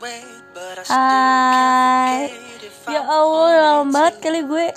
[0.00, 0.16] Hai.
[2.88, 4.72] Ya Allah lama banget kali gue.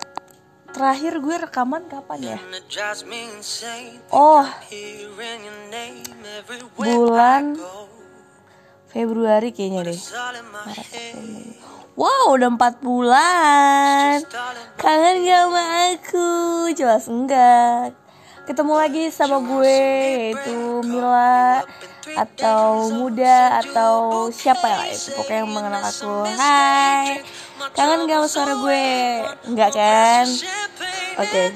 [0.76, 2.38] Terakhir gue rekaman kapan ya?
[4.12, 4.44] Oh.
[6.76, 7.56] Bulan
[8.92, 10.02] Februari kayaknya deh.
[11.96, 14.20] Wow udah 4 bulan.
[14.76, 16.28] Kangen gak sama aku.
[16.76, 17.96] Jelas enggak
[18.44, 19.80] Ketemu lagi sama gue
[20.36, 21.64] Yaitu Mila
[22.12, 26.28] Atau Muda Atau siapa lah itu Pokoknya yang mengenal aku.
[26.28, 27.24] Hai.
[27.72, 28.84] Kangen gak suara gue?
[29.48, 30.28] Enggak kan?
[31.24, 31.56] Oke.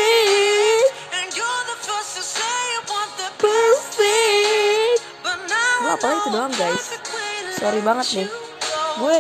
[3.35, 4.99] Perfect
[5.81, 6.95] Gue apalnya itu doang guys.
[7.59, 8.27] Sorry banget nih.
[9.03, 9.17] Gue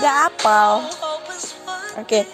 [0.00, 0.99] Gak apal
[1.98, 2.22] Oke.
[2.22, 2.24] Okay.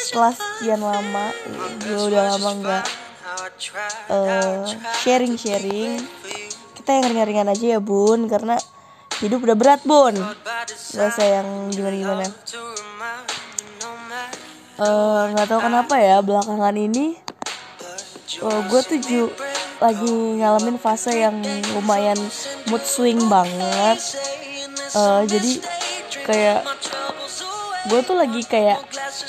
[0.00, 1.30] Setelah sekian lama,
[1.78, 2.84] gue udah lama nggak
[4.10, 4.66] uh,
[5.06, 6.02] sharing-sharing.
[6.74, 8.58] Kita yang ringan-ringan aja ya bun, karena
[9.22, 10.16] hidup udah berat bun.
[10.96, 12.26] Gak usah yang gimana-gimana.
[14.80, 17.12] Uh, nggak tahu kenapa ya belakangan ini
[18.40, 19.28] uh, gue tuh
[19.80, 21.36] lagi ngalamin fase yang
[21.76, 22.16] lumayan
[22.68, 23.98] mood swing banget.
[24.96, 25.52] Uh, jadi
[26.24, 26.60] kayak
[27.88, 28.76] gue tuh lagi kayak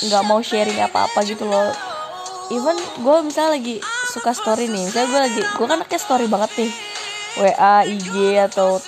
[0.03, 1.71] nggak mau sharing apa-apa gitu loh.
[2.51, 3.79] Even gue misalnya lagi
[4.11, 6.71] suka story nih misalnya gue lagi gue kan kayak story banget nih.
[7.39, 8.11] Wa ig
[8.51, 8.83] atau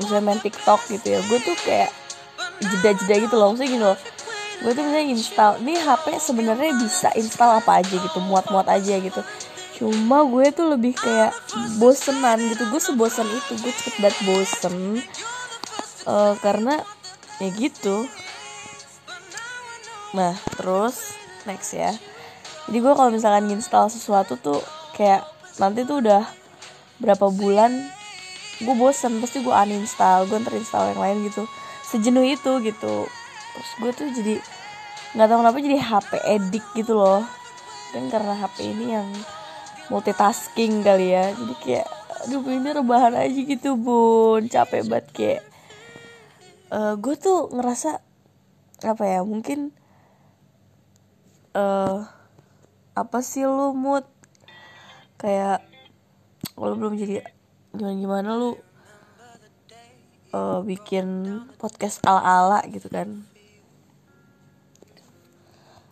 [0.00, 1.20] misalnya main tiktok gitu ya.
[1.28, 1.92] Gue tuh kayak
[2.64, 3.52] jeda-jeda gitu loh.
[3.52, 3.98] Maksudnya gitu loh.
[4.64, 9.20] Gue tuh misalnya install nih hp sebenarnya bisa install apa aja gitu muat-muat aja gitu.
[9.76, 11.36] Cuma gue tuh lebih kayak
[11.76, 12.64] bosenan gitu.
[12.72, 15.04] Gue sebosan itu gue cepet banget bosen.
[16.08, 16.80] Uh, karena
[17.42, 18.08] ya gitu
[20.14, 21.94] nah terus next ya.
[22.66, 24.58] Jadi gue kalau misalkan install sesuatu tuh
[24.98, 25.22] kayak
[25.62, 26.26] nanti tuh udah
[26.98, 27.72] berapa bulan
[28.56, 31.46] gue bosen pasti gue uninstall gue terinstall yang lain gitu.
[31.86, 33.06] Sejenuh itu gitu.
[33.54, 34.34] Terus gue tuh jadi
[35.14, 37.22] nggak tahu kenapa jadi HP edik gitu loh.
[37.94, 39.08] Dan karena HP ini yang
[39.88, 41.30] multitasking kali ya.
[41.32, 41.88] Jadi kayak
[42.26, 44.50] aduh ini rebahan aja gitu bun.
[44.50, 45.06] Capek banget.
[45.14, 45.40] Kayak
[46.74, 48.02] uh, gue tuh ngerasa
[48.84, 49.72] apa ya mungkin
[51.56, 52.04] uh,
[52.92, 54.04] apa sih lu mood
[55.16, 55.64] kayak
[56.52, 57.24] kalau belum jadi
[57.72, 58.50] gimana gimana lu
[60.36, 63.24] uh, bikin podcast ala ala gitu kan.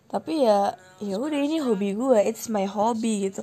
[0.09, 3.41] Tapi ya ya udah ini hobi gue it's my hobby gitu.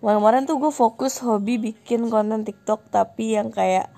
[0.00, 3.92] Kemarin-kemarin tuh gue fokus hobi bikin konten TikTok tapi yang kayak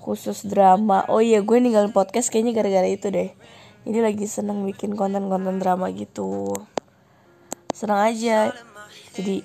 [0.00, 1.04] khusus drama.
[1.12, 3.30] Oh iya gue ninggalin podcast kayaknya gara-gara itu deh.
[3.84, 6.52] Ini lagi seneng bikin konten-konten drama gitu
[7.74, 8.54] senang aja.
[9.14, 9.42] Jadi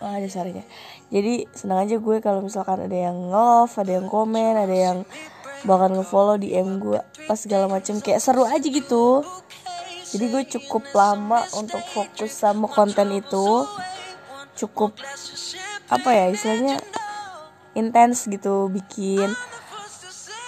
[0.00, 0.64] oh, ada suaranya
[1.10, 4.98] jadi senang aja gue kalau misalkan ada yang love ada yang komen ada yang
[5.64, 8.00] bahkan ngefollow DM gue pas segala macem.
[8.00, 9.22] Kayak seru aja gitu.
[10.10, 13.68] Jadi gue cukup lama untuk fokus sama konten itu.
[14.58, 14.96] Cukup
[15.90, 16.80] apa ya istilahnya
[17.76, 19.30] intens gitu bikin.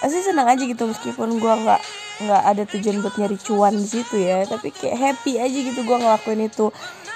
[0.03, 4.21] Pasti senang aja gitu meskipun gue nggak nggak ada tujuan buat nyari cuan di situ
[4.21, 4.45] ya.
[4.45, 6.69] Tapi kayak happy aja gitu gue ngelakuin itu.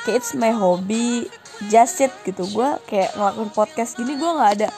[0.08, 1.30] Kayak it's my hobby.
[1.70, 2.46] Just it gitu.
[2.50, 4.70] Gue kayak ngelakuin podcast gini gue nggak ada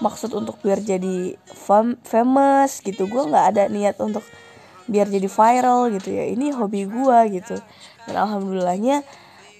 [0.00, 3.04] maksud untuk biar jadi fam famous gitu.
[3.04, 4.24] Gue nggak ada niat untuk
[4.88, 6.24] biar jadi viral gitu ya.
[6.32, 7.56] Ini hobi gue gitu.
[8.08, 9.04] Dan alhamdulillahnya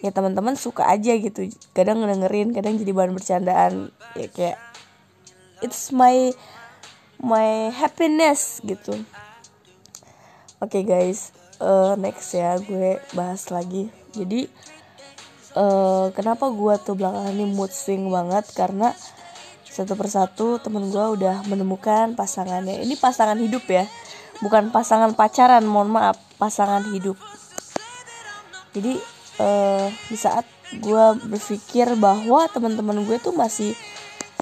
[0.00, 1.48] ya teman-teman suka aja gitu.
[1.76, 3.72] Kadang ngedengerin kadang jadi bahan bercandaan.
[4.16, 4.56] Ya kayak
[5.60, 6.32] it's my
[7.20, 8.96] my happiness gitu
[10.60, 11.32] Oke okay guys,
[11.64, 13.88] uh, next ya gue bahas lagi.
[14.12, 14.44] Jadi
[15.56, 18.92] uh, kenapa gue tuh belakangan ini mood swing banget karena
[19.64, 22.84] satu persatu temen gue udah menemukan pasangannya.
[22.84, 23.88] Ini pasangan hidup ya,
[24.44, 25.64] bukan pasangan pacaran.
[25.64, 27.16] Mohon maaf, pasangan hidup.
[28.76, 29.00] Jadi
[29.40, 30.44] uh, di saat
[30.76, 33.72] gue berpikir bahwa teman-teman gue tuh masih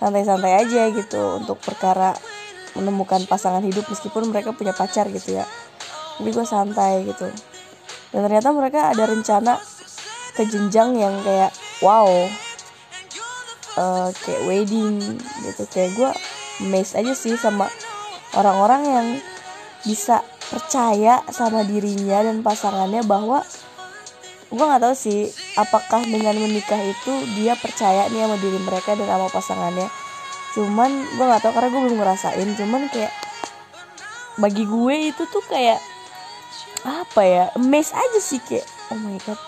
[0.02, 2.18] santai-santai aja gitu untuk perkara
[2.74, 5.46] menemukan pasangan hidup meskipun mereka punya pacar gitu ya
[6.18, 7.30] jadi gue santai gitu.
[8.10, 9.54] Dan ternyata mereka ada rencana
[10.34, 11.50] ke jenjang yang kayak
[11.82, 12.08] wow
[13.78, 14.98] uh, kayak wedding
[15.46, 15.62] gitu.
[15.70, 16.10] Kayak gue
[16.66, 17.70] amazed aja sih sama
[18.34, 19.06] orang-orang yang
[19.86, 23.44] bisa percaya sama dirinya dan pasangannya bahwa
[24.48, 25.28] gue nggak tahu sih
[25.60, 29.88] apakah dengan menikah itu dia percaya nih sama diri mereka dan sama pasangannya.
[30.56, 32.48] Cuman gue nggak tahu karena gue belum ngerasain.
[32.56, 33.12] Cuman kayak
[34.40, 35.78] bagi gue itu tuh kayak
[36.86, 37.44] apa ya?
[37.58, 39.40] Amazed aja sih kayak oh my god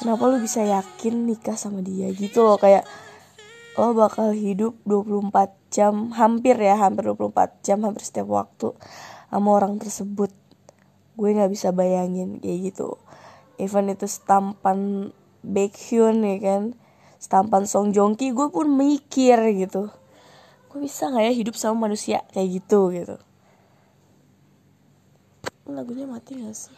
[0.00, 2.56] kenapa lu bisa yakin nikah sama dia gitu loh?
[2.56, 2.88] Kayak
[3.76, 8.72] lo bakal hidup 24 jam hampir ya hampir 24 jam hampir setiap waktu
[9.28, 10.32] sama orang tersebut.
[11.14, 12.96] Gue nggak bisa bayangin kayak gitu.
[13.60, 15.12] Even itu stampan
[15.44, 16.62] Baekhyun ya kan
[17.20, 19.92] stampan Song Joong Ki gue pun mikir gitu.
[20.72, 22.24] Gue bisa nggak ya hidup sama manusia?
[22.32, 23.16] Kayak gitu gitu
[25.74, 26.76] lagunya mati gak sih?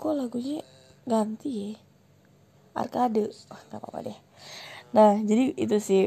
[0.00, 0.64] Kok lagunya
[1.04, 1.72] ganti ya?
[2.76, 4.18] Arcade oh, nggak apa-apa deh.
[4.96, 6.02] Nah jadi itu sih.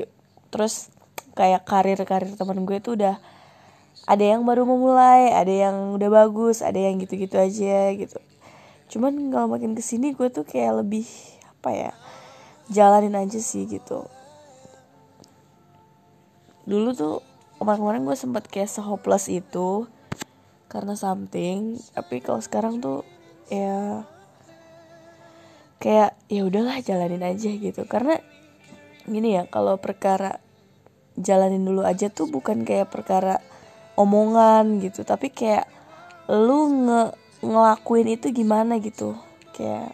[0.50, 0.90] Terus
[1.34, 3.18] kayak karir karir teman gue tuh udah
[4.04, 8.20] ada yang baru memulai ada yang udah bagus ada yang gitu-gitu aja gitu.
[8.92, 11.08] Cuman kalau makin ke sini gue tuh kayak lebih
[11.60, 11.92] apa ya
[12.70, 14.06] jalanin aja sih gitu.
[16.64, 17.16] Dulu tuh
[17.60, 19.88] kemarin-kemarin gue sempet kayak sehopeless itu
[20.74, 23.06] karena something tapi kalau sekarang tuh
[23.46, 24.10] ya
[25.78, 27.84] kayak ya udahlah jalanin aja gitu.
[27.86, 28.18] Karena
[29.06, 30.40] gini ya kalau perkara
[31.20, 33.38] jalanin dulu aja tuh bukan kayak perkara
[34.00, 35.70] omongan gitu tapi kayak
[36.32, 39.14] lu nge ngelakuin itu gimana gitu.
[39.54, 39.94] Kayak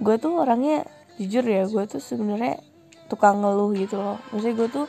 [0.00, 0.88] gue tuh orangnya
[1.20, 2.58] jujur ya gue tuh sebenarnya
[3.06, 4.18] tukang ngeluh gitu loh.
[4.32, 4.86] Maksudnya gue tuh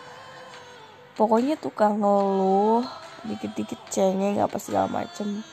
[1.20, 5.44] pokoknya tukang ngeluh dikit-dikit cengeng apa segala macem.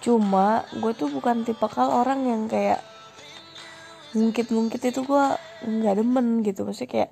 [0.00, 2.80] Cuma gue tuh bukan tipe kal orang yang kayak
[4.16, 5.24] ngungkit-ngungkit itu gue
[5.66, 6.64] nggak demen gitu.
[6.64, 7.10] Maksudnya kayak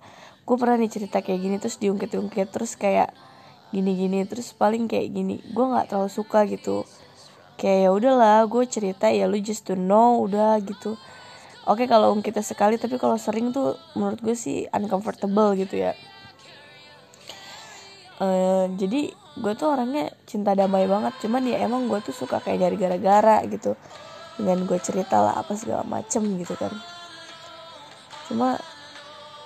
[0.48, 3.12] gue pernah nih cerita kayak gini terus diungkit-ungkit terus kayak
[3.68, 5.44] gini-gini terus paling kayak gini.
[5.52, 6.88] Gue nggak terlalu suka gitu.
[7.58, 10.96] Kayak ya udahlah gue cerita ya lu just to know udah gitu.
[11.68, 15.92] Oke kalau kita sekali tapi kalau sering tuh menurut gue sih uncomfortable gitu ya.
[18.18, 21.14] Uh, jadi gue tuh orangnya cinta damai banget.
[21.22, 23.78] Cuman ya emang gue tuh suka kayak dari gara-gara gitu.
[24.38, 26.70] Dengan gue cerita lah apa segala macem gitu kan.
[28.30, 28.58] Cuma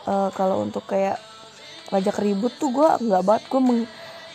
[0.04, 1.16] uh, kalau untuk kayak
[1.92, 3.44] ngajak ribut tuh gue nggak banget.
[3.48, 3.80] Gue meng,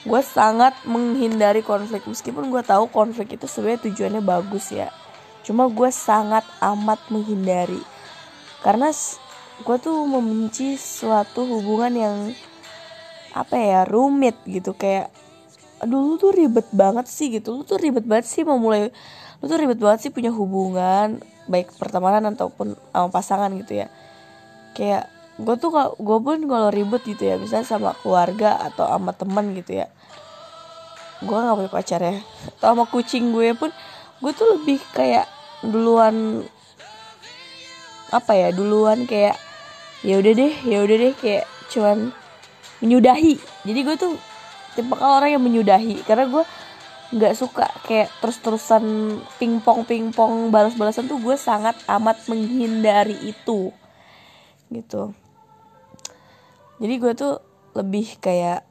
[0.06, 2.06] gue sangat menghindari konflik.
[2.06, 4.90] Meskipun gue tahu konflik itu sebenarnya tujuannya bagus ya.
[5.46, 7.82] Cuma gue sangat amat menghindari.
[8.66, 8.90] Karena
[9.62, 12.18] gue tuh membenci suatu hubungan yang
[13.38, 14.74] apa ya rumit gitu.
[14.74, 15.14] Kayak
[15.84, 17.54] aduh lu tuh ribet banget sih gitu.
[17.58, 18.90] Lu tuh ribet banget sih mau mulai
[19.38, 23.88] lu tuh ribet banget sih punya hubungan baik pertemanan ataupun sama pasangan gitu ya.
[24.74, 25.70] Kayak gue tuh
[26.02, 29.88] gue pun kalau ribet gitu ya misalnya sama keluarga atau sama temen gitu ya
[31.22, 32.16] gue nggak punya pacar ya.
[32.58, 33.72] Atau sama kucing gue pun
[34.18, 35.26] gue tuh lebih kayak
[35.62, 36.46] duluan
[38.14, 39.36] apa ya duluan kayak
[40.06, 42.14] ya udah deh ya udah deh kayak cuman
[42.82, 43.42] menyudahi.
[43.66, 44.14] Jadi gue tuh
[44.78, 46.46] tipe kalau orang yang menyudahi karena gue
[47.18, 48.84] nggak suka kayak terus-terusan
[49.42, 53.72] pingpong pingpong balas-balasan tuh gue sangat amat menghindari itu
[54.68, 55.16] gitu.
[56.78, 57.40] Jadi gue tuh
[57.74, 58.68] lebih kayak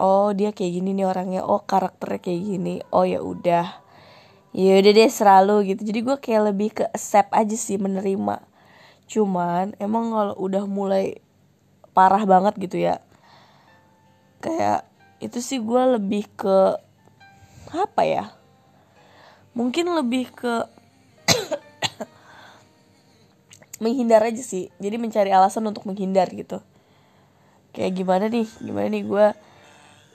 [0.00, 3.66] oh dia kayak gini nih orangnya oh karakternya kayak gini oh ya udah
[4.56, 5.84] ya udah deh selalu gitu.
[5.84, 8.40] Jadi gue kayak lebih ke accept aja sih menerima.
[9.04, 11.20] Cuman emang kalau udah mulai
[11.92, 13.04] parah banget gitu ya
[14.40, 14.87] kayak
[15.18, 16.78] itu sih gue lebih ke
[17.74, 18.24] apa ya?
[19.54, 20.54] Mungkin lebih ke
[23.82, 24.70] menghindar aja sih.
[24.78, 26.62] Jadi mencari alasan untuk menghindar gitu.
[27.74, 28.46] Kayak gimana nih?
[28.62, 29.26] Gimana nih gue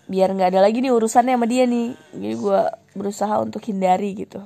[0.03, 1.99] biar nggak ada lagi nih urusannya sama dia nih.
[2.15, 2.59] Jadi gue
[2.95, 4.39] berusaha untuk hindari gitu.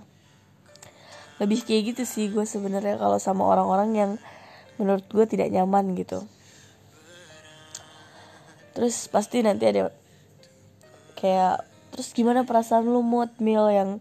[1.37, 4.11] Lebih kayak gitu sih gue sebenarnya kalau sama orang-orang yang
[4.81, 6.25] menurut gue tidak nyaman gitu.
[8.73, 9.89] Terus pasti nanti ada
[11.17, 13.97] kayak terus gimana perasaan lu mood mil yang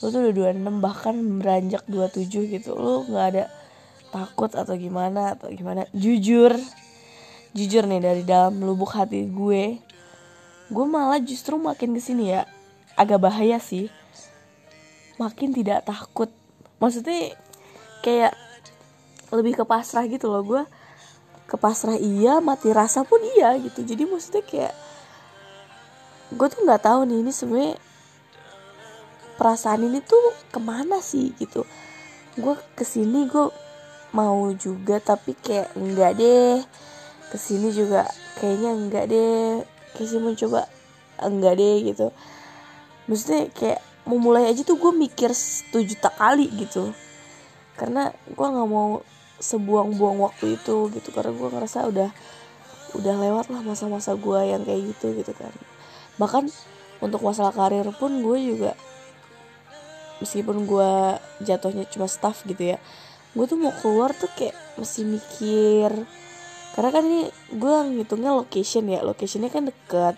[0.00, 3.44] lu tuh udah 26 bahkan beranjak 27 gitu lu nggak ada
[4.08, 5.84] takut atau gimana atau gimana?
[5.92, 6.56] Jujur
[7.52, 9.80] jujur nih dari dalam lubuk hati gue
[10.68, 12.44] gue malah justru makin ke sini ya
[12.96, 13.88] agak bahaya sih
[15.18, 16.30] makin tidak takut.
[16.78, 17.34] Maksudnya
[18.06, 18.32] kayak
[19.34, 20.62] lebih ke pasrah gitu loh gue
[21.48, 23.82] ke pasrah iya mati rasa pun iya gitu.
[23.82, 24.74] Jadi maksudnya kayak
[26.28, 27.74] gue tuh nggak tahu nih ini sebenarnya
[29.40, 31.64] perasaan ini tuh ke mana sih gitu.
[32.36, 33.48] Gue ke sini gue
[34.12, 36.60] mau juga tapi kayak enggak deh.
[37.32, 38.04] Ke sini juga
[38.36, 39.62] kayaknya enggak deh.
[39.96, 40.68] Kasih mencoba
[41.22, 42.12] enggak deh gitu.
[43.08, 46.92] Maksudnya kayak mau mulai aja tuh gue mikir setuju tak kali gitu.
[47.78, 49.00] Karena gue nggak mau
[49.38, 51.08] sebuang-buang waktu itu gitu.
[51.14, 52.10] Karena gue ngerasa udah
[52.96, 55.52] udah lewat lah masa-masa gue yang kayak gitu gitu kan
[56.18, 56.50] bahkan
[56.98, 58.72] untuk masalah karir pun gue juga
[60.18, 60.92] meskipun gue
[61.46, 62.78] jatuhnya cuma staff gitu ya
[63.36, 65.90] gue tuh mau keluar tuh kayak masih mikir.
[66.72, 67.22] Karena kan ini
[67.54, 70.16] gue ngitungnya location ya locationnya kan deket.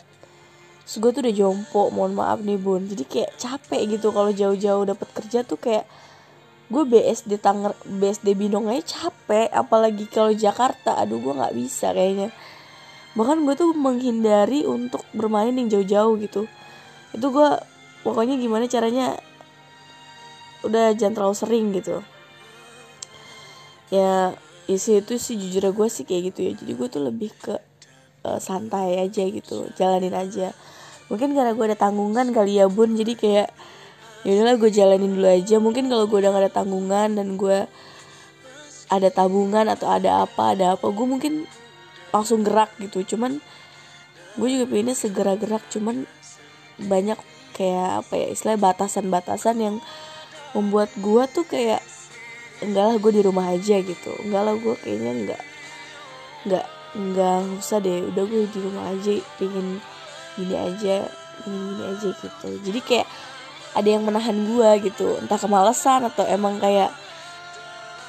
[0.84, 2.86] Terus gue tuh udah jompo mohon maaf nih bun.
[2.86, 5.84] Jadi kayak capek gitu kalau jauh-jauh dapat kerja tuh kayak
[6.70, 9.50] gue BSD Tanger BSD Binong aja capek.
[9.50, 12.32] Apalagi kalau Jakarta aduh gue nggak bisa kayaknya
[13.18, 16.46] bahkan gue tuh menghindari untuk bermain yang jauh-jauh gitu.
[17.10, 17.48] Itu gue
[18.06, 19.18] pokoknya gimana caranya
[20.62, 22.04] udah jangan terlalu sering gitu.
[23.90, 24.38] Ya
[24.70, 26.52] isi itu sih jujur gue sih kayak gitu ya.
[26.54, 27.58] Jadi gue tuh lebih ke
[28.22, 30.54] uh, santai aja gitu jalanin aja.
[31.10, 32.94] Mungkin karena gue ada tanggungan kali ya bun.
[32.94, 33.48] Jadi kayak
[34.22, 35.56] ya udahlah gue jalanin dulu aja.
[35.58, 37.66] Mungkin kalau gue udah gak ada tanggungan dan gue
[38.90, 41.46] ada tabungan atau ada apa ada apa gue mungkin
[42.10, 43.02] langsung gerak gitu.
[43.16, 43.42] Cuman
[44.38, 46.06] gue juga pengennya segera gerak cuman
[46.78, 47.18] banyak
[47.56, 49.76] kayak apa ya istilah batasan-batasan yang
[50.54, 51.82] membuat gue tuh kayak
[52.62, 54.12] enggak lah gue di rumah aja gitu.
[54.22, 55.42] Enggak lah gue kayaknya enggak
[56.46, 59.78] enggak enggak usah deh udah gue di rumah aja pingin
[60.34, 60.96] gini aja
[61.44, 62.48] gini gini aja gitu.
[62.64, 63.08] Jadi kayak
[63.70, 66.90] ada yang menahan gue gitu entah kemalasan atau emang kayak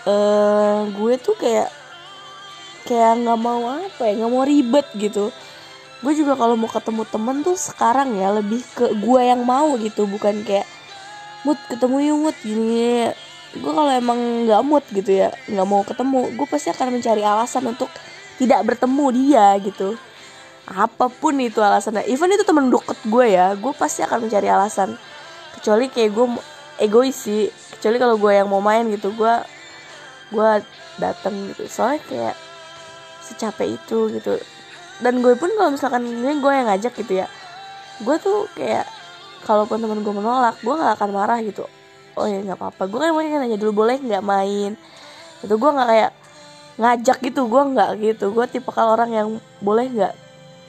[0.02, 1.70] eh uh, gue tuh kayak
[2.92, 5.32] kayak nggak mau apa ya nggak mau ribet gitu.
[6.04, 10.04] Gue juga kalau mau ketemu temen tuh sekarang ya lebih ke gue yang mau gitu
[10.12, 10.68] bukan kayak
[11.48, 13.08] mood ketemu yuk mood gini.
[13.56, 17.64] Gue kalau emang nggak mood gitu ya nggak mau ketemu gue pasti akan mencari alasan
[17.64, 17.88] untuk
[18.36, 19.96] tidak bertemu dia gitu.
[20.68, 22.04] Apa pun itu alasannya.
[22.12, 25.00] Even itu temen deket gue ya gue pasti akan mencari alasan.
[25.56, 26.28] Kecuali kayak gue
[26.84, 27.48] egois sih.
[27.78, 29.36] Kecuali kalau gue yang mau main gitu gue
[30.36, 30.52] gue
[30.98, 31.70] dateng gitu.
[31.70, 32.36] Soalnya kayak
[33.32, 34.36] secapek itu gitu.
[35.02, 37.28] Dan gue pun kalau misalkan ini gue yang ngajak gitu ya.
[38.06, 38.86] Gue tuh kayak
[39.48, 41.66] kalaupun temen gue menolak gue nggak akan marah gitu.
[42.14, 42.84] Oh ya nggak apa-apa.
[42.86, 44.78] Gue kan mungkin nanya dulu boleh nggak main?
[45.42, 46.12] Itu gue nggak kayak
[46.78, 48.26] ngajak gitu gue nggak gitu.
[48.30, 49.28] Gue tipe kalau orang yang
[49.64, 50.14] boleh nggak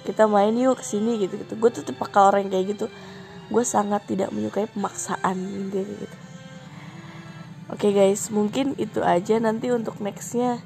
[0.02, 1.52] kita main yuk ke sini gitu gitu.
[1.61, 2.87] Gue tuh tipe kalau orang yang kayak gitu.
[3.52, 5.37] Gue sangat tidak menyukai pemaksaan
[5.69, 6.16] gitu gitu.
[7.69, 8.33] Oke guys.
[8.33, 10.64] Mungkin itu aja nanti untuk nextnya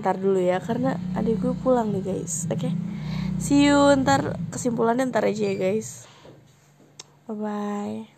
[0.00, 2.46] ntar dulu ya karena adik gue pulang nih guys.
[2.50, 2.70] Oke?
[2.70, 2.72] Okay?
[3.38, 6.06] see you ntar kesimpulannya ntar aja ya guys.
[7.26, 8.13] Bye bye